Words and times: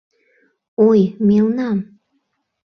—Ой, 0.87 1.01
мелнам... 1.27 1.79